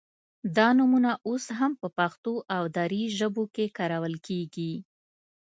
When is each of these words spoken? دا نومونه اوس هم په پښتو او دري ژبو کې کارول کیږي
دا 0.57 0.67
نومونه 0.77 1.11
اوس 1.27 1.45
هم 1.59 1.71
په 1.81 1.87
پښتو 1.97 2.33
او 2.55 2.63
دري 2.77 3.03
ژبو 3.17 3.43
کې 3.55 3.65
کارول 3.77 4.15
کیږي 4.27 4.73